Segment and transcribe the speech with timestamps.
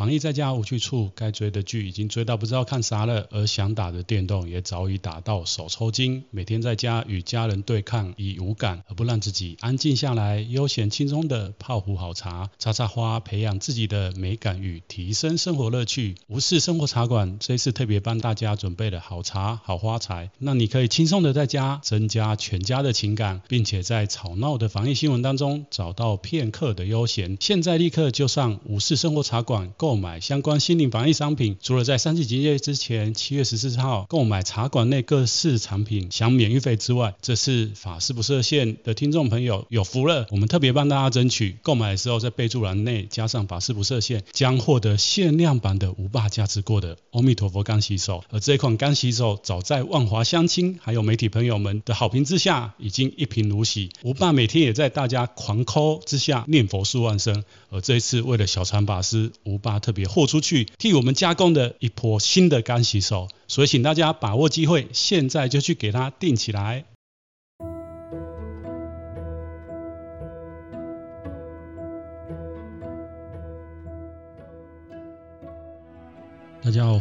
[0.00, 6.24] 防疫在家无去处，该追的剧已经追到不知道看啥了，而想打的电动也早已打到手抽筋。
[6.30, 16.14] 每天在家与家人对抗，已无感，而不让自己安静下来，悠闲轻松的泡壶好茶，插插花，培养自己的美感与提升生活乐趣。
[16.28, 27.36] 无事生活茶馆这次特别帮大家准备了好茶、好花材，让你可以轻松的在家增加全家的情感，并且在吵闹的防疫新闻当中找到片刻的悠闲。
[27.38, 48.22] 现在立刻就上无事生活茶馆购购买相关心灵防疫商品，除了在三级警戒之前七月十四号购买茶馆内各式产品享免运费之外，这次法师不设限的听众朋友有福了，我们特别帮大家争取，购买的时候在备注栏内加上法师不设限，将获得限量版的吴爸加持过的阿弥陀佛干洗手。
[48.30, 53.90] 而这一款干洗手，早在万华乡亲还有媒体朋友们的好评之下，已经一贫如洗。
[54.04, 66.84] 吴爸每天也在大家狂 call 之下念佛数万声，而这一次为了小禅法师，吴爸特别豁出去替我们加工的一波新的干洗手，所以请大家把握机会，现在就去给它订起来。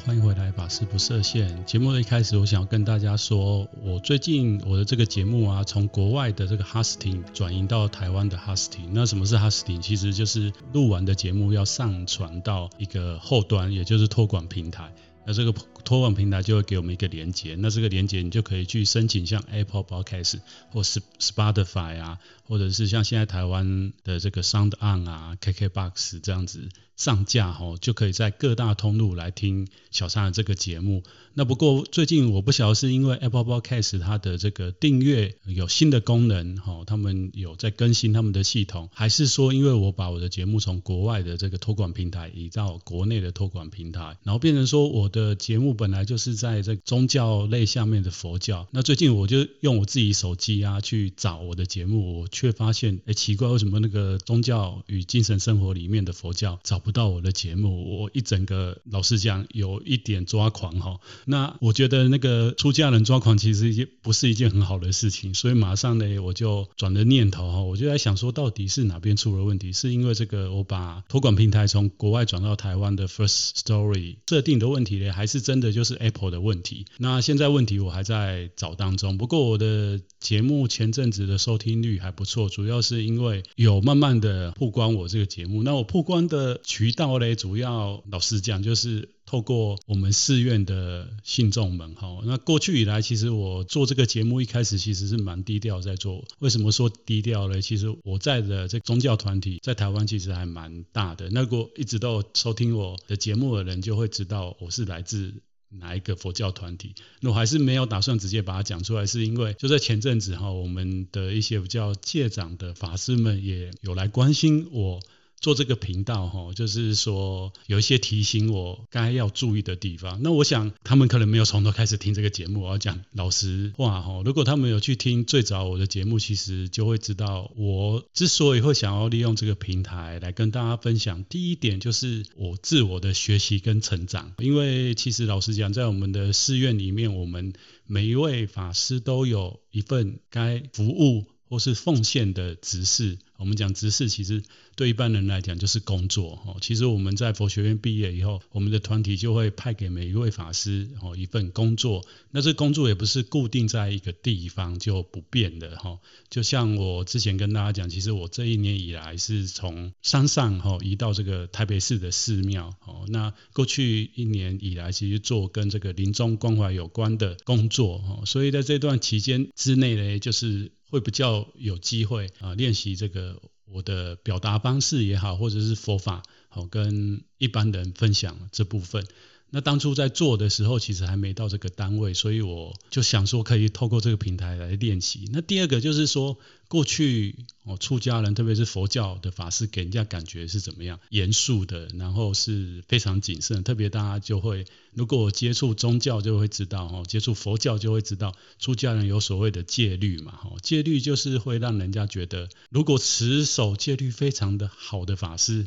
[0.09, 1.63] 欢迎回来，法师不设限。
[1.65, 8.89] 节目的一开始，我想要跟大家说，我最近我的这个节目啊，从国外的这个 hosting 转移到台湾的 hosting。
[8.91, 9.79] 那什么是 hosting？
[9.79, 14.91] 其实就是录完的节目要上传到一个后端，也就是托管平台。
[15.27, 20.39] 那这个托管平台就会给我们一个连接，那这个连接你就可以去申请像 Apple Podcast
[20.71, 26.69] 或是 Spotify 啊，或者是像现在台湾的这个 Sound On 啊、KKBox 这样子。
[26.99, 31.01] 上架吼，就可以在各大通路来听小三的这个节目。
[31.33, 48.67] 那不过最近我不晓得是因为 Apple Podcast 它的这个订阅有新的功能吼，他们有在更新他们的系统，还是说因为我把我的节目从国外的这个托管平台移到国内的托管平台，然后变成说我的节目本来就是在这宗教类下面的佛教。
[48.71, 60.99] 那最近我就用我自己手机啊去找我的节目，我却发现哎奇怪，为什么那个宗教与精神生活里面的佛教找不到我的节目，我一整个老实讲有一点抓狂哈。
[61.25, 69.73] 那我觉得那个出家人抓狂其实也不是一件很好的事情，所以马上呢我就转了念头哈，我就在想说到底是哪边出了问题？
[69.73, 76.85] 是因为这个我把托管平台从国外转到台湾的 First Story 设定的问题呢，还是真的就是 Apple 的问题？
[76.97, 79.17] 那现在问题我还在找当中。
[79.17, 85.61] 不过我的节目前阵子的收听率还不错，主要是因为有慢慢的曝光我这个节目。
[85.63, 86.59] 那我曝光的。
[86.79, 92.19] 渠道嘞，主要老实讲，就是透过我们寺院的信众们哈。
[92.23, 96.23] 那过去以来，其实我做这个节目一开始其实是蛮低调在做。
[96.37, 97.61] 为什么说低调呢？
[97.61, 101.29] 其实我在的这宗教团体在台湾其实还蛮大的。
[101.31, 105.33] 那个一直都收听我的节目的人就会知道我是来自
[105.69, 106.95] 哪一个佛教团体。
[107.19, 114.99] 那我还是没有打算直接把它讲出来，是因为就在前阵子哈，我们的一些比较戒长的法师们也有来关心我。
[115.39, 120.19] 做这个频道哈，就是说有一些提醒我该要注意的地方。
[120.21, 122.63] 那我想他们可能没有从头开始听这个节目。
[122.63, 131.23] 我要讲老实话哈，如果他们有去听最早我的节目，其实就会知道我之所以会想要利用这个平台来跟大家分享。
[131.23, 137.53] 第一点就是我自我的学习跟成长，因为其实老实讲，在我们的寺院里面，我们
[137.85, 143.17] 每一位法师都有一份该服务或是奉献的职事。
[143.39, 144.43] 我们讲执事，其实
[144.75, 146.57] 对一般人来讲就是工作哈。
[146.59, 152.05] 其实我们在佛学院毕业以后，我们的团体就会派给每一位法师哦一份工作。
[152.31, 155.99] 那这工作也不是固定在一个地方就不变的哈。
[156.29, 163.05] 就像我之前跟大家讲，其实我这一年以来是从山上哈移到这个台北市的寺庙哦。
[163.07, 168.25] 那过去一年以来，其实做跟这个临终关怀有关的工作哈。
[168.25, 170.71] 所以在这段期间之内呢，就是。
[170.91, 173.28] 会比较有机会啊，练习这个
[173.65, 179.05] 我的表达方式也好，或者是佛法好跟一般人分享这部分。
[179.51, 185.27] 那当初在做的时候，其实还没到这个单位，所以我就想说可以透过这个平台来练习。
[185.33, 186.37] 那第二个就是说，
[186.67, 190.99] 过去哦出家人，特别是佛教的法师，给人家感觉是怎么样？
[191.09, 193.63] 严肃的，然后是非常谨慎。
[193.63, 200.39] 特别大家就会，如果接触宗教就会知道哦，接触佛教就会知道，出家人有所谓的戒律嘛。
[200.43, 205.65] 哦，戒律就是会让人家觉得，如果持守戒律非常的好的法师。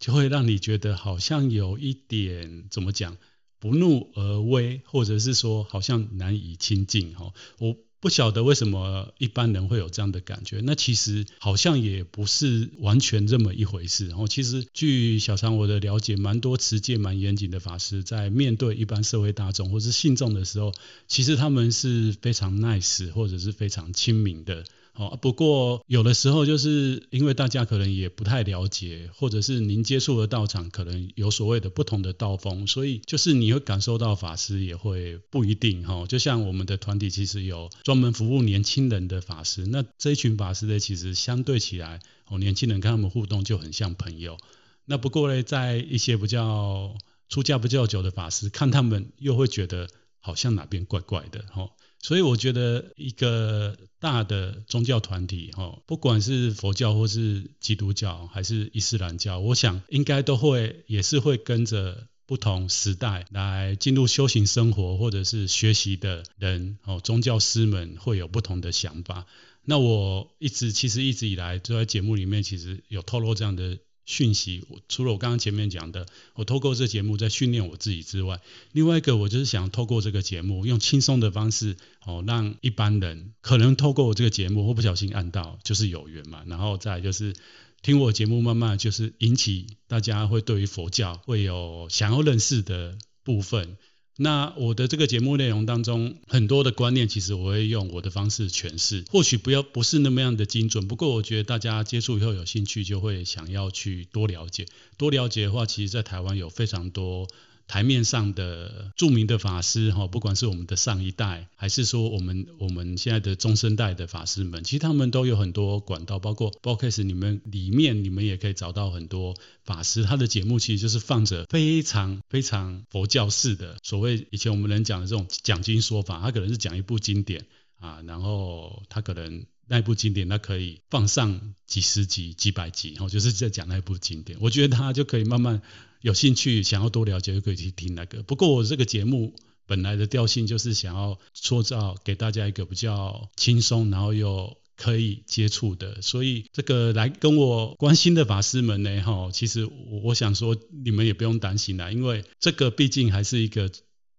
[0.00, 3.16] 就会让你觉得好像有一点怎么讲，
[3.60, 7.32] 不怒而威，或者是说好像难以亲近哈。
[7.58, 14.08] 我不晓得为什么一般人会有这样的感觉，那其实好像也不是完全这么一回事。
[14.08, 20.72] 然后其实据小常我的了解，蛮多持戒蛮严谨的法师，在面对一般社会大众或是信众的时候，
[21.08, 24.64] 其实他们是非常 nice 或者是非常亲民的。
[25.00, 36.04] 哦，不过有的时候就是因为大家可能也不太了解，或者是您接触的道场可能有所谓的不同的道风，所以就是你会感受到法师也会不一定哈。
[36.06, 44.36] 就像我们的团体其实有专门服务年轻人的法师，那这一群法师呢，其实相对起来，哦，年轻人跟他们互动就很像朋友。
[44.84, 46.94] 那不过呢，在一些比较
[47.30, 49.88] 出家不较久的法师看他们，又会觉得
[50.18, 51.70] 好像哪边怪怪的哈。
[52.02, 69.26] 所以我觉得一个大的宗教团体，哈，不管是佛教或是基督教还是伊斯兰教，我想应该都会也是会跟着不同时代来进入修行生活或者是学习的人，哦，宗教师们会有不同的想法。
[69.62, 73.78] 那我一直其实一直以来就在节目里面其实有透露这样的。
[74.04, 78.40] 讯息，除了我刚刚前面讲的，我透过这节目在训练我自己之外，
[78.72, 87.34] 另外一个我就是想透过这个节目，用轻松的方式，哦，让一般人可能透过我这个节目，或不小心按到，就是有缘嘛，然后再就是
[87.82, 93.76] 听我节目，慢慢就是引起大家会对于佛教会有想要认识的部分。
[94.22, 104.66] 那我的这个节目内容当中，很多的观念，其实我会用我的方式诠释，或许不要不是那么样的精准，不过我觉得大家接触以后有兴趣，就会想要去多了解，
[104.98, 107.28] 多了解的话，其实在台湾有非常多。
[107.70, 127.46] 台面上的著名的法师哈，不管是我们的上一代，还是说我们我们现在的中生代的法师们，其实他们都有很多管道，包括 Podcast 你们里面你们也可以找到很多法师，他的节目其实就是放着非常非常佛教式的所谓以前我们人讲的这种讲经说法，他可能是讲一部经典
[127.78, 135.62] 啊，然后他可能那一部经典他可以放上几十集几百集，然后就是在讲那一部经典，我觉得他就可以慢慢。
[136.00, 138.22] 有兴趣想要多了解，就可以去听那个。
[138.22, 139.34] 不过我这个节目
[139.66, 146.00] 本来的调性就是想要塑造给大家一个比较轻松，然后又可以接触的。
[146.00, 149.68] 所以这个来跟我关心的法师们呢，哈，其实
[150.04, 153.70] 我想说你们也不用担心啦，因为这个毕竟还是一个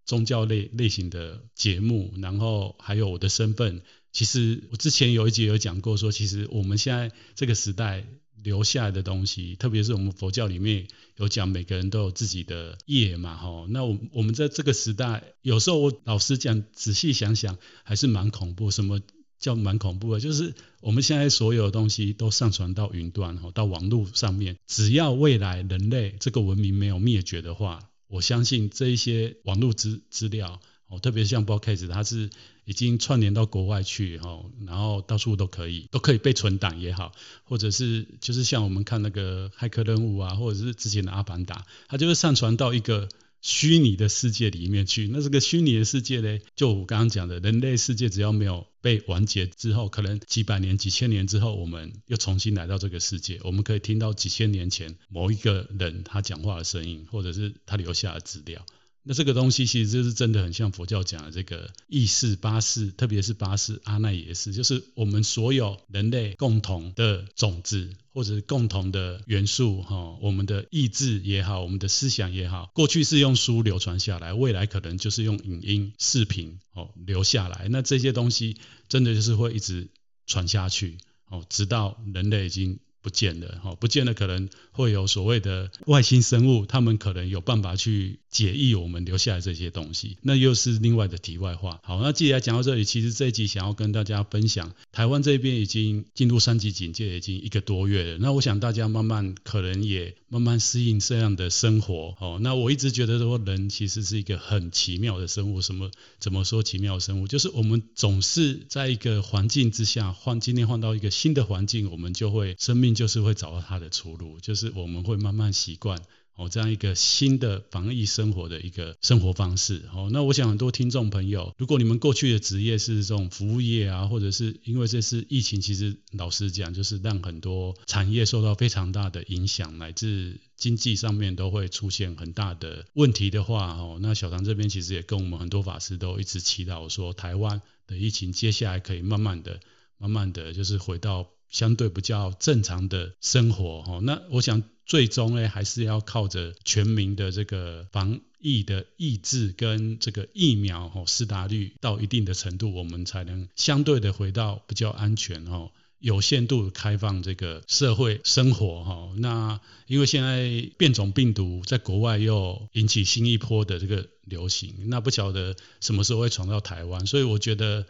[0.06, 3.82] 宗教类类型的节目，然后还有我的身份。
[4.12, 8.06] 其实我之前有一集有讲过，说其实我们现在这个时代。
[8.42, 10.86] 留下来的东西，特别是我们佛教里面
[11.16, 13.66] 有讲，每个人都有自己的业嘛，吼。
[13.68, 18.70] 那我我们在这个时代，有时候我老实讲，仔细想想，还是蛮恐怖。
[18.70, 19.00] 什么
[19.38, 20.20] 叫蛮恐怖的？
[20.20, 24.56] 就是我们现在所有的东西都上传到云端，吼，到网络上面。
[24.66, 30.60] 只要未来人类这个文明没有灭绝的话，我相信这一些网络资资料。
[30.88, 32.28] 哦，特别像 Podcast 它是
[32.64, 37.12] 已经串联到国外去，哈，然后到处都可以，都可以被存档也好，
[37.44, 43.08] 或者是就是像我们看那个骇客任务啊，或者是之前的阿凡达，它就是上传到一个
[43.40, 45.08] 虚拟的世界里面去。
[45.08, 58.64] 那这个虚拟的世界呢，就我刚刚讲的，人类世界只要没有被完结之后，可能几百年、几千年之后，我们又重新来到这个世界，我们可以听到几千年前某一个人他讲话的声音，或者是他留下的资料。
[59.04, 77.68] 那这个东西其实就是真的很像佛教讲的这个意识八识，特别是八识阿赖耶识，就是我们所有人类共同的种子，或者是共同的元素哈，我们的意志也好，我们的思想也好，过去是用书流传下来，未来可能就是用影音、视频哦留下来。
[77.70, 78.56] 那这些东西
[78.88, 79.90] 真的就是会一直
[80.26, 82.78] 传下去哦，直到人类已经。
[83.02, 91.80] 不见了，哈，不见了，可能会有所谓的外星生物，他们可能有办法去解译我们留下来这些东西，那又是另外的题外话。
[91.84, 102.16] 好，那既然讲到这里，其实这一集想要跟大家分享，台湾这边已经进入三级警戒已经一个多月了，那我想大家慢慢可能也慢慢适应这样的生活。
[102.20, 107.28] 哦，那我一直觉得说人其实是一个很奇妙的生物，什么怎么说奇妙的生物？
[107.28, 112.92] 就是我们总是在一个环境之下换，今天换到一个新的环境，我们就会生命。
[112.92, 115.98] 就是会找到它的出路，就是我们会慢慢习惯
[116.34, 120.08] 哦，这样一个新的防疫生活的一个生活方式哦。
[120.12, 139.60] 那我想很多听众朋友，如果你们过去的职业是这种服务业啊，或者是因为这次疫情，其实老实讲，就是让很多产业受到非常大的影响，乃至经济上面都会出现很大的问题的话哦，那小唐这边其实也跟我们很多法师都一直祈祷说，台湾的疫情接下来可以慢慢的、
[139.98, 141.28] 慢慢的就是回到。
[141.52, 155.70] 相对比较正常的生活哈，那我想最终呢，还是要靠着全民的这个防疫的意志跟这个疫苗哦施打率到一定的程度，我们才能相对的回到比较安全哦。
[155.98, 167.86] 有限度开放这个社会生活哈，那因为现在变种病毒在国外又引起新一波的这个流行，那不晓得什么时候会传到台湾，所以我觉得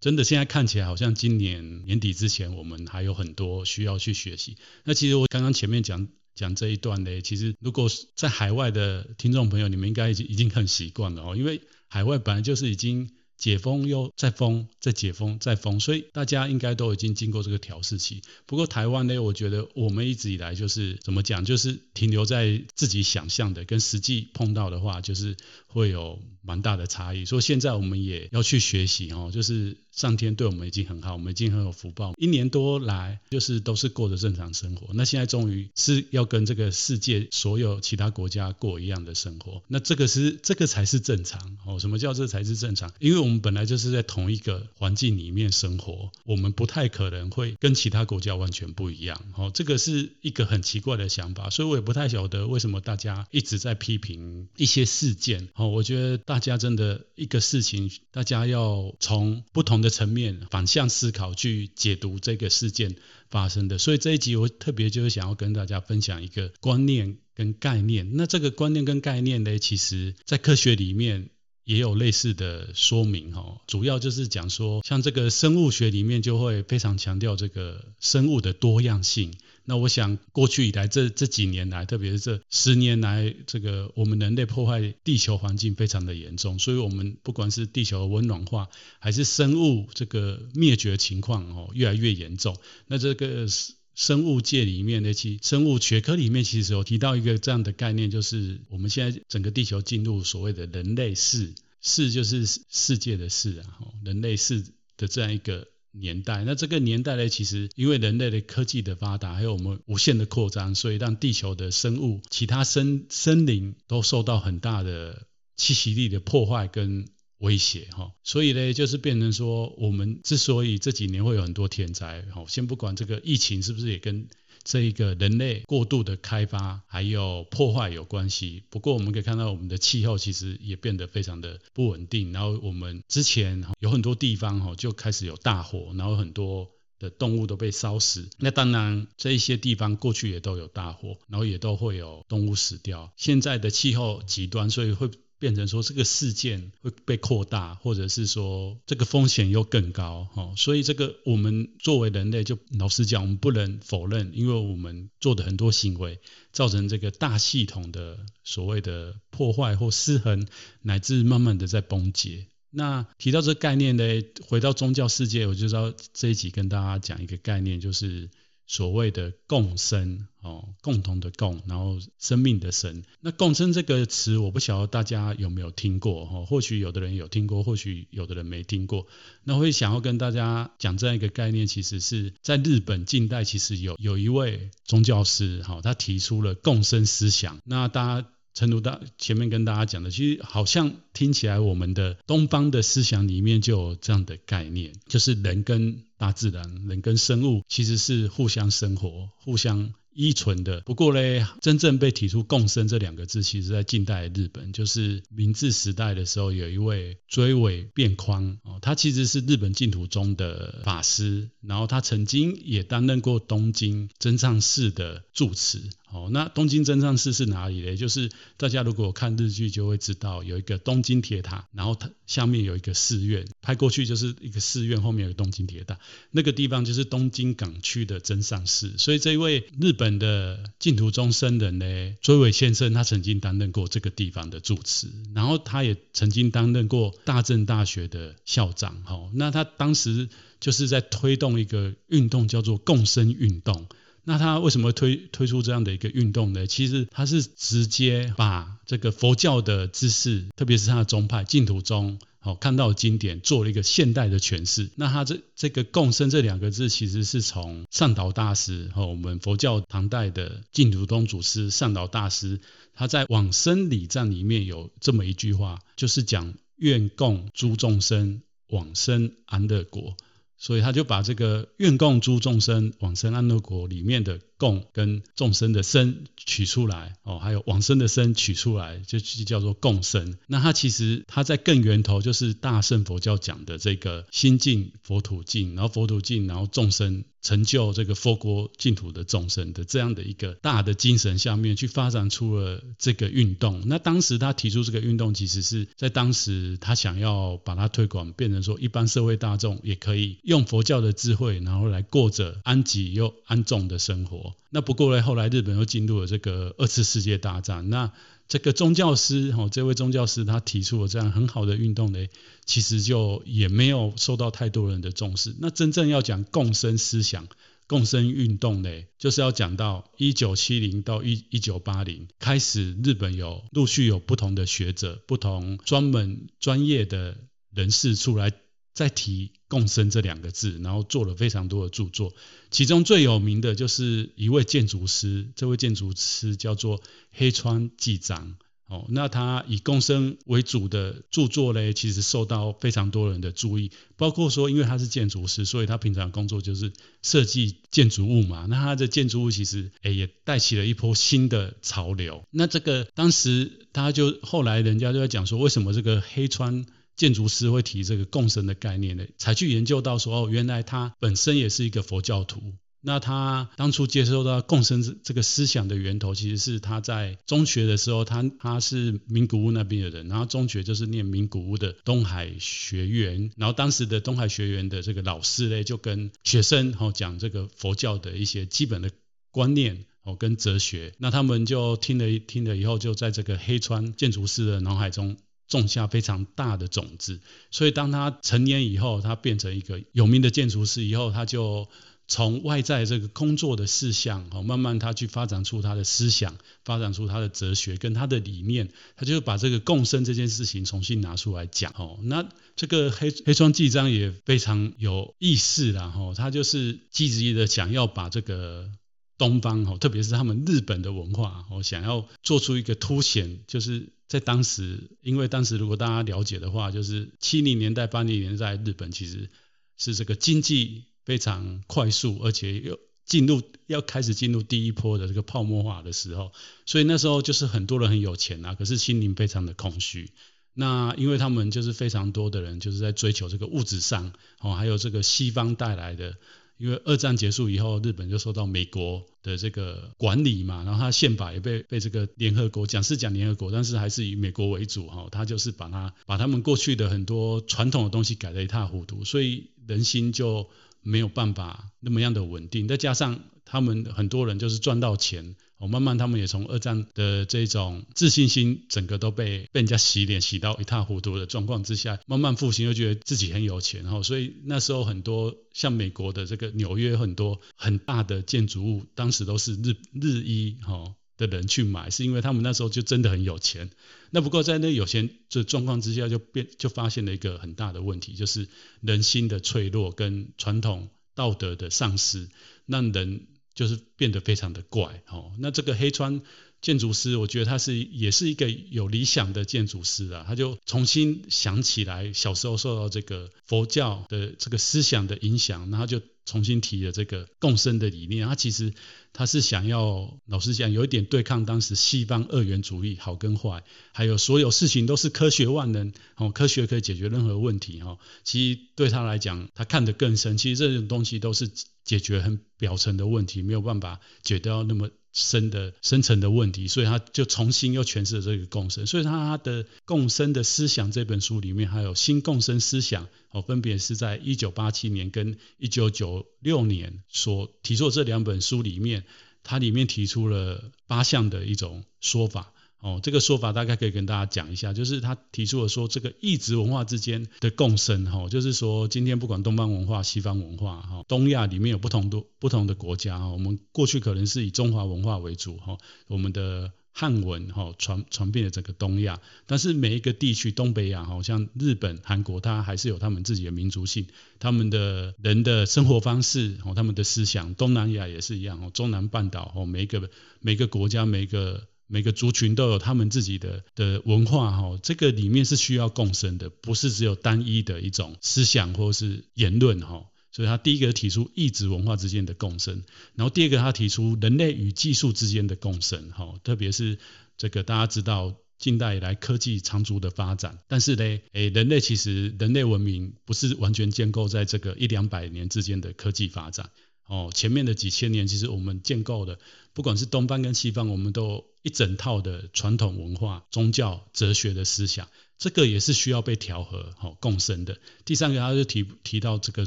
[0.00, 4.56] 真的现在看起来好像今年年底之前我们还有很多需要去学习。
[4.82, 13.10] 那其实我刚刚前面讲讲这一段呢，其实如果在海外的听众朋友，你们应该已经已经很习惯了哦，因为海外本来就是已经。
[13.36, 18.22] 解封又再封，再解封再封，所以大家应该都已经经过这个调试期。
[18.46, 25.36] 不过台湾呢，我觉得我们一直以来就是怎么讲，就是停留在自己想象的，跟实际碰到的话，就是
[25.66, 27.24] 会有蛮大的差异。
[27.24, 29.83] 所以现在我们也要去学习哦，就是。
[29.94, 32.14] 上天对我们已经很好，我们已经很有福报。
[32.18, 34.88] 一年多来，就是都是过着正常生活。
[34.94, 39.62] 那现在终于是要跟这个世界所有其他国家过一样的生活。
[39.68, 41.78] 那这个是这个才是正常哦。
[41.78, 42.92] 什么叫这才是正常？
[42.98, 49.20] 因为我们本来就是在同一个环境里面生活，我们不太可能会跟其他国家完全不一样。
[49.36, 55.48] 哦，这个是一个很奇怪的想法，所以我也不太晓得为什么大家一直在批评一些事件。
[55.54, 62.96] 哦，我觉得大家真的一个事情，大家要从不同的层面反向思考去解读这个事件
[63.28, 68.16] 发生的，所以这一集我特别就是想要跟大家分享一个观念跟概念。
[68.16, 71.28] 那这个观念跟概念呢，其实在科学里面
[71.64, 79.32] 也有类似的说明哈，主要就是讲说，像这个生物学里面就会非常强调这个生物的多样性。
[79.66, 88.68] 那我想，过去以来这这几年来，特别是这十年来，这个我们人类破坏地球环境非常的严重，所以我们不管是地球的温暖化，
[88.98, 92.56] 还是生物这个灭绝情况哦，越来越严重。
[92.88, 93.46] 那这个
[93.94, 104.62] 生物界里面的其生物学科里面，其实有提到一个这样的概念，就是我们现在整个地球进入所谓的人类世，世就是世界的世啊，人类世
[104.98, 105.68] 的这样一个。
[105.94, 117.06] 年代，那这个年代呢，其实因为人类的科技的发达，还有我们无限的扩张，所以让地球的生物、其他生森林都受到很大的栖息地的破坏跟
[117.38, 118.12] 威胁，哈。
[118.22, 124.28] 所以呢，就是变成说，我们之所以这几年会有很多天灾，好，先不管这个疫情是不是也跟。
[124.64, 132.32] 这一个人类过度的开发还有破坏有关系，不过我们可以看到我们的气候其实也变得非常的不稳定。
[132.32, 138.30] 然后我们之前有很多地方哈就开始有大火，然后很多的动物都被烧死。
[138.38, 143.12] 那当然这一些地方过去也都有大火，然后也都会有动物死掉。
[143.16, 145.10] 现在的气候极端，所以会。
[145.44, 156.18] 变成说这个事件会被扩大，或者是说这个风险又更高，哈，所以这个我们作为人类，就老实讲，我们不能否认，因为我们做的很多行为，
[156.50, 160.46] 造成这个大系统的所谓的破坏或失衡，
[160.80, 162.46] 乃至慢慢的在崩解。
[162.70, 164.02] 那提到这个概念呢，
[164.48, 168.30] 回到宗教世界，我就知道这一集跟大家讲一个概念，就是。
[168.66, 173.02] 所谓的共生哦，共同的共，然后生命的生。
[173.20, 176.44] 那共生这个词，我不晓得大家有没有听过哈？
[176.44, 179.06] 或许有的人有听过，或许有的人没听过。
[179.42, 187.60] 那会想要跟大家讲这样一个概念，其实是在日本近代，其实有有一位宗教师哈，他提出了共生思想。
[187.64, 188.28] 那大家。
[188.54, 199.92] 诚如大前面跟大家讲的，其实好像听起来我们的东方的思想里面就有这样的概念，就是人跟大自然、人跟生物其实是互相生活、互相。
[200.16, 216.30] 依存的，不过呢，真正被提出“共生”这两个字，其实在近代日本，就是明治时代的时候，有一位追尾变宽哦，他其实是日本净土宗的法师，然后他曾经也担任过东京真藏寺的住持哦。
[216.32, 217.96] 那东京增上寺是哪里呢？
[217.96, 225.98] 就是大家如果看日剧就会知道，有一个东京铁塔，然后它下面有一个寺院，拍过去就是一个寺院，后面有个东京铁塔，
[226.30, 228.94] 那个地方就是东京港区的增上寺。
[228.96, 230.14] 所以这一位日本。
[230.14, 239.02] 的净土宗僧人呢，追尾先生，他曾经担任过这个地方的住持，然后他也曾经担任过大正大学的校长。
[239.02, 240.28] 哈，那他当时
[240.60, 243.88] 就是在推动一个运动，叫做共生运动。
[244.24, 246.66] 那他为什么推推出这样的一个运动呢？
[246.66, 252.18] 其实他是直接把这个佛教的知识，特别是他的宗派净土宗。
[252.40, 254.90] 好，看到经典做了一个现代的诠释。
[254.96, 262.60] 那他这这个“共生”这两个字，其实是从善导大师和我们佛教唐代的净土宗祖师善导大师，
[262.94, 270.14] 他在《往生礼赞》里面有这么一句话，就是讲“愿共诸众生往生安乐国”。
[270.56, 280.36] 所以他就把这个“愿供诸众生往生安乐国”里面的共跟众生的生取出来哦，还有往生的生取出来，就就叫做共生。
[280.46, 287.24] 那它其实它在更源头就是大乘佛教讲的这个心净佛土净，然后佛土净，然后众生。
[287.44, 293.82] 成就这个佛国净土的众生的这样的一个大的精神下面去发展出了这个运动。
[293.84, 304.43] 那当时他提出这个运动，其实是在当时他想要把它推广，变成说一般社会大众也可以用佛教的智慧，然后来过着安己又安众的生活。
[304.70, 308.12] 那不过呢，后来日本又进入了这个二次世界大战，那。
[308.46, 312.26] 这个宗教师，哦，这位宗教师他提出了这样很好的运动呢，
[312.66, 315.56] 其实就也没有受到太多人的重视。
[315.60, 317.48] 那真正要讲共生思想、
[317.86, 327.38] 共生运动呢，就是要讲到一九七零到一一九八零开始，日本有陆续有不同的学者、不同专门专业的
[327.72, 328.52] 人士出来。
[328.94, 332.32] 再提共生这两个字，然后做了非常多的著作，
[332.70, 338.56] 其中最有名的就是一位建筑师，这位建筑师叫做黑川纪章。
[338.86, 348.66] 哦，那他以共生为主的著作呢，其实受到非常多人的注意，包括说，因为他是建筑师，所以他平常工作就是设计建筑物嘛。
[348.68, 352.44] 那他的建筑物其实诶也带起了一波新的潮流。
[352.50, 356.84] 那这个当时他就后来人家就在讲说，为什么这个黑川
[357.16, 359.24] 建筑师会提这个共生的概念呢？
[359.38, 362.60] 才去研究到说哦，原来他本身也是一个佛教徒。
[363.06, 379.10] 那他当初接受到共生这个思想的源头，其实是他在中学的时候，他他是名古屋那边的人，然后中学就是念名古屋的东海学院，然后当时的东海学院的这个老师呢，就跟学生哦讲这个佛教的一些基本的
[379.50, 385.36] 观念哦跟哲学，那他们就听了一听了以后，就在这个黑川建筑师的脑海中。
[385.68, 387.40] 种下非常大的种子，
[387.70, 391.88] 所以当他成年以后，他变成一个有名的建筑师以后，他就
[392.26, 408.90] 从外在这个工作的事项，哦，慢慢他去发展出他的思想，发展出他的哲学跟他的理念，他就把这个共生这件事情重新拿出来讲，哦，那这个黑黑川纪章也非常有意思啦，哈，他就是积极的想要把这个
[409.38, 414.10] 东方，哦，特别是他们日本的文化，哦，想要做出一个凸显，就是。
[414.26, 419.50] 在当时，因为当时如果大家了解的话，就是七零年代、八零年代，日本其实
[419.98, 426.52] 是这个经济非常快速，而且又进入要开始进入第一波的这个泡沫化的时候，
[426.86, 430.32] 所以那时候就是很多人很有钱啊，可是心灵非常的空虚。
[430.72, 436.34] 那因为他们就是非常多的人就是在追求这个物质上，哦，还有这个西方带来的。
[436.76, 450.68] 因为二战结束以后，日本就受到美国的这个管理嘛，然后他宪法也被被这个联合国讲是讲联合国，但是还是以美国为主哈，他就是把它把他们过去的很多传统的东西改得一塌糊涂，所以人心就
[451.00, 453.40] 没有办法那么样的稳定，再加上
[453.74, 455.56] 他们很多人就是赚到钱。
[455.86, 473.90] 慢慢，他们也从二战的这种自信心，整个都被被人家洗脸洗到一塌糊涂的状况之下，慢慢复兴，又觉得自己很有钱，所以那时候很多像美国的这个纽约很多很大的建筑物，当时都是日日裔哈的人去买，是因为他们那时候就真的很有钱。
[474.30, 478.68] 那不过在那有钱的状况之下，就变就发现了一个很大的问题，就是
[479.02, 482.48] 人心的脆弱跟传统道德的丧失，
[482.86, 483.48] 让人。
[483.74, 486.40] 就是变得非常的怪，哦，那这个黑川
[486.84, 498.46] 建筑师，我觉得他是也是一个有理想的建筑师啊，他就重新想起来小时候受到这个佛教的这个思想的影响，然后就重新提了这个共生的理念。
[498.46, 498.92] 他其实
[499.32, 511.70] 他是想要，老实讲，有一点对抗当时西方二元主义，好跟坏，还有所有事情都是科学万能，哦，科学可以解决任何问题，哈，其实对他来讲，他看得更深，其实这种东西都是。
[512.04, 519.06] 解决很表层的问题，没有办法解掉那么生的深层的问题，所以他就重新又诠释了这个共生。
[519.06, 529.24] 所以他的共生的思想这本书里面还有新共生思想哦，分别是在一九八七年跟一九九六年所提出的这两本书里面，
[529.64, 532.72] 它里面提出了八项的一种说法。
[533.04, 561.86] 哦，这个说法大概可以跟大家讲一下，就是他提出了说，这个异质文化之间的共生，哈，就是说今天不管东方文化、西方文化，哈，东亚里面有不同的不同的国家，哈，我们过去可能是以中华文化为主，哈，我们的汉文，哈，传传遍了整个东亚，但是每一个地区，东北亚，好像日本、韩国，它还是有他们自己的民族性，他们的人的生活方式，哦，他们的思想，东南亚也是一样，哦，中南半岛，哦，每一个每个国家，每一个。
[562.06, 570.26] 每个族群都有他们自己的的文化哈，这个里面是需要共生的，不是只有单一的一种思想或是言论哈。
[570.52, 573.02] 所以他第一个提出异质文化之间的共生，
[573.34, 577.18] 然后第二个他提出人类与技术之间的共生，哈，特别是
[577.56, 586.90] 这个大家知道近代以来科技长足的发展，但是呢，诶，人类其实人类文明不是完全建构在这个一两百年之间的科技发展，
[587.26, 589.58] 哦，前面的几千年其实我们建构的，
[589.92, 595.28] 不管是东方跟西方，我们都一整套的传统文化、宗教、哲学的思想。
[595.58, 597.98] 这个也是需要被调和、好共生的。
[598.24, 599.86] 第三个，他就提提到这个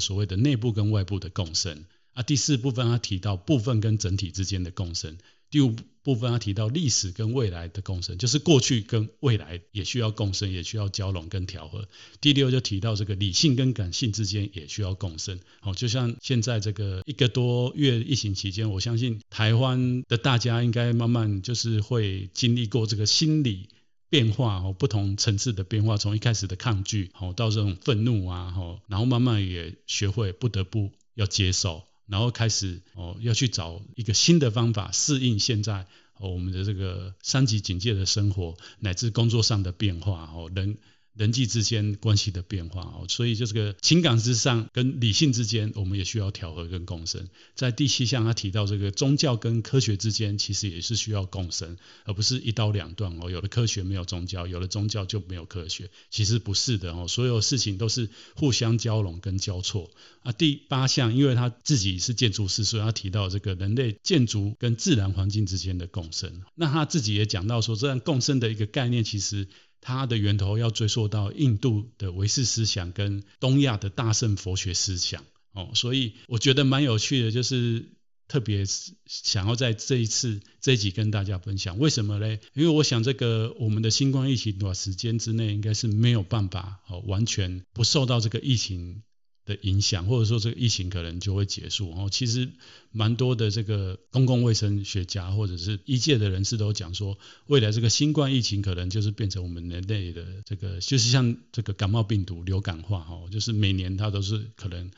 [0.00, 1.84] 所谓的内部跟外部的共生
[2.14, 2.22] 啊。
[2.22, 5.18] 第四部分，他提到部分跟整体之间的共生。
[5.50, 11.88] 第五部分，他提到历史跟未来的共生，就是过去跟未来也需要共生，也需要交融跟调和。
[12.20, 15.38] 第六就提到这个理性跟感性之间也需要共生。
[15.60, 23.68] 好，就像现在这个一个多月疫情期间，我相信台湾的大家应该慢慢就是会经历过这个心理。
[24.10, 35.86] 变化哦，不同层次的变化，从一开始的抗拒，好到这种愤怒啊，好，然后慢慢也学会不得不要接受，然后开始哦要去找一个新的方法适应现在
[36.18, 40.78] 我们的这个三级警戒的生活，乃至工作上的变化哦，人。
[41.18, 47.28] 人际之间关系的变化哦，所以就这个情感之上跟理性之间，我们也需要调和跟共生。
[47.56, 53.30] 在第七项，他提到这个宗教跟科学之间，其实也是需要共生，而不是一刀两断哦。
[53.30, 57.08] 有的科学没有宗教，有的宗教就没有科学，其实不是的哦。
[57.08, 59.90] 所有事情都是互相交融跟交错
[60.22, 60.30] 啊。
[60.30, 66.42] 第八项，因为他自己是建筑师，所以他提到这个人类建筑跟自然环境之间的共生。
[66.54, 69.48] 那他自己也讲到说，这样共生的一个概念，其实。
[69.88, 75.24] 它的源头要追溯到印度的唯识思想跟东亚的大乘佛学思想
[75.54, 77.86] 哦，所以我觉得蛮有趣的，就是
[78.28, 78.66] 特别
[79.06, 82.38] 想要在这一次这一集跟大家分享，为什么呢？
[82.52, 89.02] 因为我想这个我们的新冠疫情短时间之内应该是没有办法哦，完全不受到这个疫情。
[89.48, 92.10] 的影响，或者说这个疫情可能就会结束哦。
[92.12, 92.50] 其实
[92.92, 104.90] 蛮多的这个公共卫生学家或者是医界的人士都讲说，未来这个新冠疫情可能就是变成我们人类的这个，就是像这个感冒病毒流感化哦，就是每年它都是可能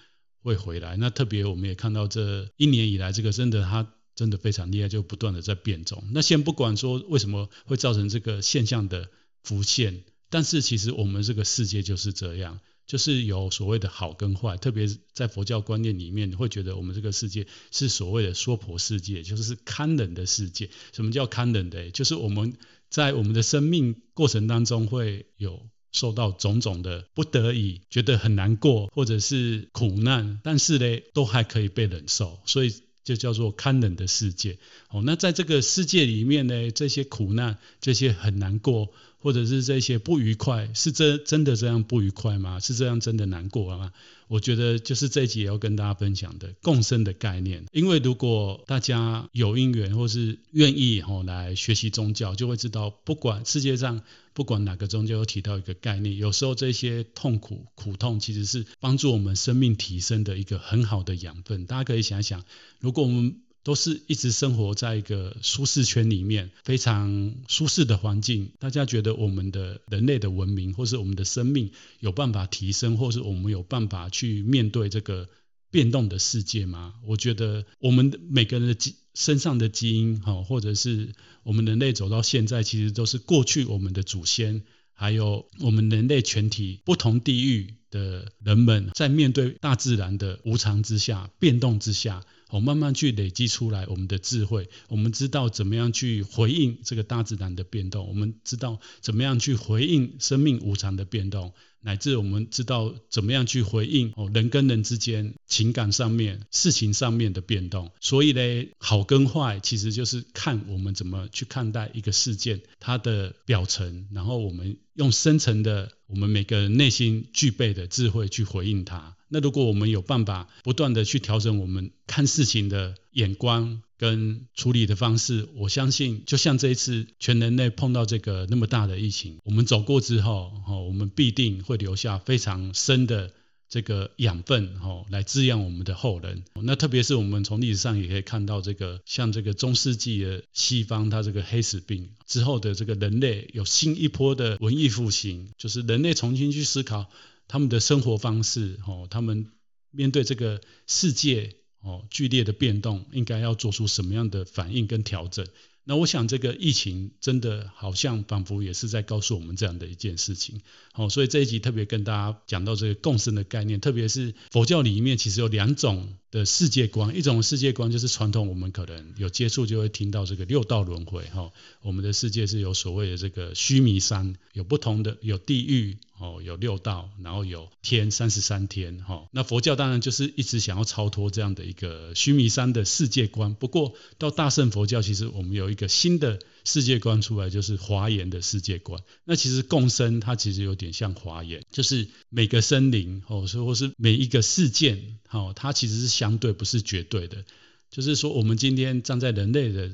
[0.42, 0.96] 会回来。
[0.96, 3.86] 那特别我们也看到这一年以来，这个真的它
[4.16, 6.02] 真的非常厉害，就不断的在变种。
[6.12, 9.08] 那先不管说为什么会造成这个现象的
[9.44, 12.60] 浮现，但是其实我们这个世界就是这样。
[12.90, 20.70] 就是有所谓的好跟坏，特别在佛教观念里面，你会觉得我们这个世界是所谓的娑婆世界，就是堪忍的世界。
[20.92, 21.92] 什么叫堪忍的？
[21.92, 22.54] 就是我们
[22.88, 32.74] 在我们的生命过程当中会有受到种种的不得已，觉得很难过，或者是苦难，但是呢，都还可以被忍受，所以
[33.04, 34.58] 就叫做堪忍的世界。
[34.88, 38.92] 哦，那在这个世界里面呢，这些苦难，这些很难过。
[39.20, 42.58] 或者是这些不愉快，是真真的这样不愉快吗？
[42.60, 43.92] 是这样真的难过吗？
[44.28, 47.64] 我觉得就是这一集也要跟大家分享的共生的概念。
[47.72, 54.02] 因为如果大家有因缘或是愿意吼来学习宗教，就会知道，不管世界上
[54.32, 61.66] 不管哪个宗教，都提到一个概念，有时候这些痛苦苦痛其实是帮助我们生命提升的一个很好的养分。
[61.66, 62.44] 大家可以想一想，
[62.78, 68.52] 如果我们都是一直生活在一个舒适圈里面，非常舒适的环境。
[68.58, 75.28] 大家觉得我们的人类的文明，或是我们的生命有办法提升，或是我们有办法去面对这个
[75.70, 76.94] 变动的世界吗？
[77.04, 84.62] 我觉得我们每个人的基身上的基因，哈，或者是我们人类走到现在，其实都是过去我们的祖先，
[84.94, 92.24] 还有我们人类全体不同地域的人们，在面对大自然的无常之下、变动之下。
[92.50, 101.54] 我慢慢去累积出来我们的智慧，我们知道怎么样去回应这个大自然的变动，我们知道怎么样去回应生命无常的变动。
[101.82, 107.90] 乃至我们知道怎么样去回应哦，人跟人之间情感上面、事情上面的变动。
[108.00, 119.16] 所以呢，好跟坏其实就是看我们怎么去看待一个事件它的表层，然后我们用深层的我们每个人内心具备的智慧去回应它。
[119.28, 123.82] 那如果我们有办法不断的去调整我们看事情的眼光。
[124.00, 130.50] 跟处理的方式，我相信就像这一次全人类碰到这个那么大的疫情，我们走过之后，
[130.86, 133.30] 我们必定会留下非常深的
[133.68, 136.44] 这个养分，哈，来滋养我们的后人。
[136.62, 147.10] 那特别是我们从历史上也可以看到，这个像这个中世纪的西方，它这个黑死病之后的这个人类有新一波的文艺复兴，就是人类重新去思考
[147.48, 149.50] 他们的生活方式，哈，他们
[149.90, 151.56] 面对这个世界。
[151.82, 155.46] 哦，剧烈的变动应该要做出什么样的反应跟调整？
[155.84, 160.60] 那我想这个疫情真的好像仿佛也是在告诉我们这样的一件事情。
[160.92, 171.50] 好，所以这一集特别跟大家讲到这个共生的概念，特别是佛教里面其实有两种的世界观，一种世界观就是传统我们可能有接触就会听到这个六道轮回哈，
[171.82, 175.98] 我们的世界是有所谓的这个须弥山，有不同的有地狱。
[176.20, 179.26] 哦，有六道，然后有天三十三天，哈。
[179.32, 183.54] 那佛教当然就是一直想要超脱这样的一个须弥山的世界观。
[183.54, 189.02] 不过到大乘佛教，其实我们有一个新的世界观出来，就是华严的世界观。
[189.24, 197.44] 那其实共生它其实有点像华严，就是每个生灵，哦，说或是每一个事件，哦，它其实是相对不是绝对的。
[197.90, 199.92] 就是说，我们今天站在人类的。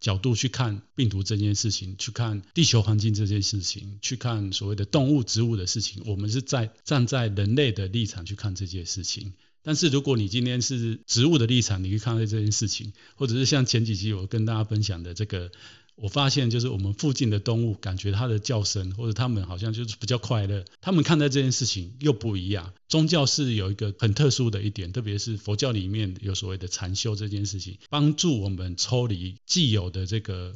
[0.00, 9.32] 角度去看病毒这件事情，去看地球环境这件事情，去看所谓的动物、植物的事情，我们是在站在人类的立场去看这件事情。
[9.60, 15.50] 但是如果你今天是植物的立场，你去看待这件事情，或者是像前几集我跟大家分享的这个。
[16.00, 20.64] 我发现，就是我们附近的动物，感觉它的叫声，或者它们好像就是比较快乐。
[20.80, 22.72] 他们看待这件事情又不一样。
[22.88, 30.54] 宗教是有一个很特殊的一点，特别是佛教里面有所谓的禅修这件事情，帮助我们抽离既有的这个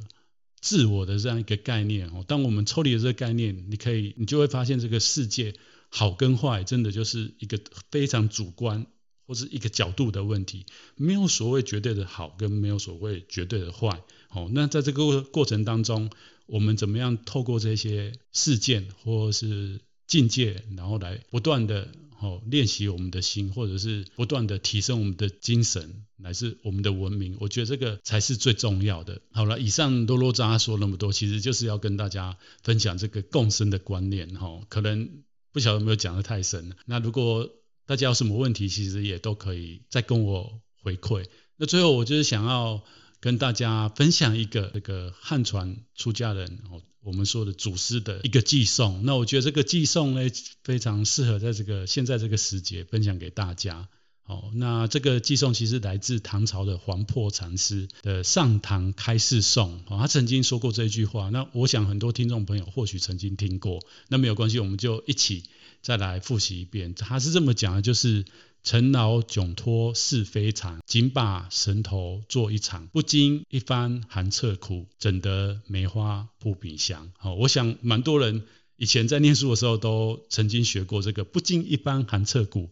[0.61, 2.09] 自我的这样一个概念。
[2.11, 5.55] 哦，当我们抽离了这个概念，你可以，你就会发现这个世界
[5.89, 8.87] 好跟坏，真的就是一个非常主观。
[9.25, 14.03] 或是一个角度的问题，没有所谓绝对的好，跟没有所谓绝对的坏。
[14.33, 16.09] 好，那在这个过程当中，
[16.47, 27.37] 我们怎么样透过这些事件或是境界，然后来不断的哦练习我们的心，或者是不断的提升我们的精神，乃至我们的文明。
[27.41, 29.21] 我觉得这个才是最重要的。
[29.33, 34.35] 好了，以上多啰扎说那么多，其实就是要跟大家分享这个共生的观念。
[34.37, 35.11] 哈，可能
[35.53, 36.75] 不晓得有没有讲得太深。
[36.87, 37.51] 那如果
[37.85, 41.27] 大家有什么问题，其实也都可以再跟我回馈。
[41.59, 42.83] 那最后，我就是想要
[43.23, 49.05] 跟大家分享一个这个汉传出家人哦，我们说的祖师的一个寄送。
[49.05, 50.29] 那我觉得这个寄送呢，
[50.65, 53.89] 非常适合在这个现在这个时节分享给大家。
[54.25, 59.79] 哦，那这个寄送其实来自唐朝的黄破禅师的《上堂开示颂》。
[59.87, 61.31] 哦，他曾经说过这句话。
[61.31, 63.85] 那我想很多听众朋友或许曾经听过。
[64.09, 65.45] 那没有关系，我们就一起。
[65.81, 68.25] 再来复习一遍，他是这么讲的，就是
[68.63, 77.11] 尘劳窘脱是非常，仅把神头做一场，不经一番寒彻骨，怎得梅花扑鼻香？
[77.19, 78.45] 好，我想蛮多人
[78.77, 82.71] 以前在念书的时候都曾经学过这个，不经一番寒彻骨。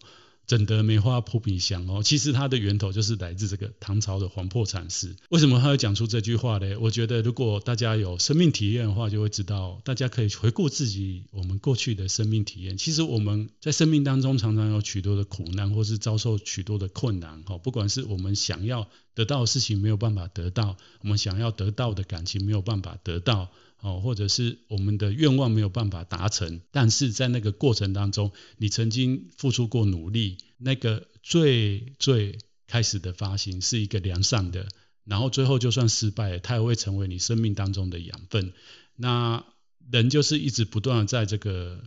[0.51, 5.15] 整得梅花扑鼻香哦，其实它的源头就是来自这个唐朝的黄破禅师。
[5.29, 6.77] 为什么他会讲出这句话呢？
[6.81, 12.77] 我觉得如果大家有生命体验的话，就会知道，大家可以回顾自己我们过去的生命体验。
[12.77, 17.45] 其实我们在生命当中常常有许多的苦难，或是遭受许多的困难。
[17.45, 23.53] 哈，不管是我们想要得到的事情没有办法得到，我们想要得到的感情没有办法得到。
[23.81, 34.69] 哦，或者是我们的愿望没有办法达成，但是在那个过程当中，你曾经付出过努力，那个最最开始的发心是一个良善的，
[35.05, 38.53] 然后最后就算失败，它也会成为你生命当中的养分。
[38.97, 39.45] 那
[39.91, 41.83] 人就是一直不断的在这个。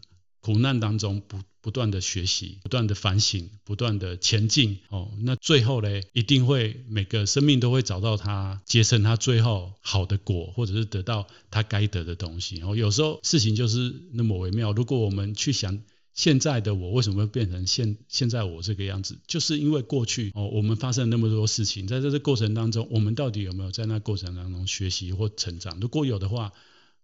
[0.45, 12.75] 苦难当中不不断的学习，不断的反省，不断的前进哦，那最后呢，一定会每个生命都会找到他结成他最后好的果，或者是得到他该得的东西哦。
[12.75, 14.73] 有时候事情就是那么微妙。
[14.73, 15.79] 如果我们去想
[16.13, 25.79] 现在的我为什么会变成现现在我这个样子，就是因为过去哦，我们发生那么多事情，在这个过程当中，我们到底有没有在那过程当中学习或成长？
[25.79, 26.51] 如果有的话，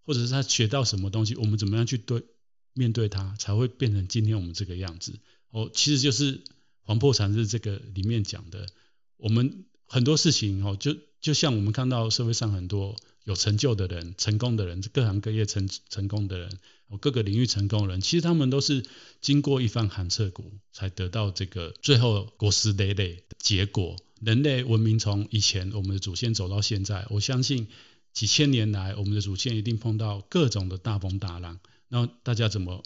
[0.06, 2.24] 或者是他学到什么东西，我们怎么样去对？
[2.80, 5.20] 面对它，才会变成今天我们这个样子。
[5.52, 6.42] 哦，其实就是
[6.84, 8.68] 黄破禅师这个里面讲的，
[9.18, 16.50] 我们很多事情哦，就就像我们看到社会上很多有成就的人、成功的人，各行各业成成功的人，
[16.88, 18.86] 哦，各个领域成功的人，其实他们都是
[19.20, 23.98] 经过一番寒彻骨，才得到这个最后果实累累的结果。
[24.22, 27.68] 人类文明从以前我们的祖先走到现在，我相信
[28.14, 31.60] 几千年来，我们的祖先一定碰到各种的大风大浪。
[31.90, 32.84] 那大家怎么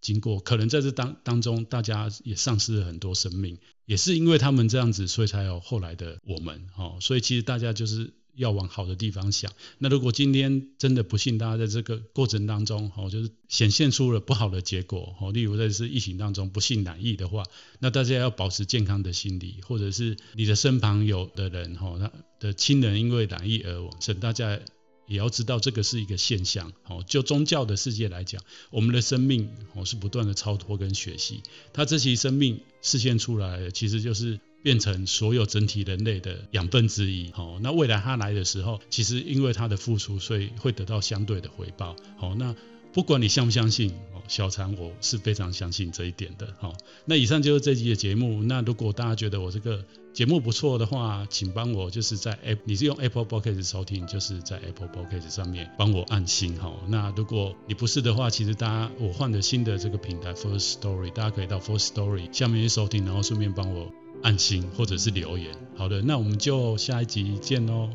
[0.00, 0.40] 经过？
[0.40, 6.66] 可能在这当当中，大家也丧失了很多生命，也是因为他们这样子，所以才有后来的我们。
[6.76, 9.52] 哦，所以其实大家就是要往好的地方想。
[9.78, 17.42] 那如果今天真的不幸，大家在这个过程当中，哦，就是显现出了不好的结果，哦，例如在这疫情当中不幸染疫的话，
[17.80, 24.60] 那大家要保持健康的心理，或者是你的身旁有的人，哦，他的亲人因为染疫而亡，请大家。
[25.06, 31.42] 也要知道这个是一个现象，哦，就宗教的世界来讲，我们的生命哦是不断的超脱跟学习，
[31.72, 37.30] 他这些生命实现出来，其实就是变成所有整体人类的养分之一。
[37.32, 41.94] 好，那未来他来的时候，其实因为他的付出，所以会得到相对的回报。
[42.16, 42.54] 好，那
[42.96, 43.92] 不管你相不相信，
[44.26, 46.48] 小禅我是非常相信这一点的。
[46.58, 46.72] 好，
[47.04, 48.42] 那以上就是这集的节目。
[48.42, 56.58] 那如果大家觉得我这个节目不错的话，请帮我就是在 App，你是用 Apple Podcast 收听，就是在 Apple Podcast 上面帮我按星。
[56.58, 63.92] 好，那如果你不是的话，其实大家我换了新的这个平台 First Story，大家可以到 First Story 下面去收听，然后顺便帮我。
[64.22, 67.90] 按星或者是留言，好的，那我们就下一集见喽。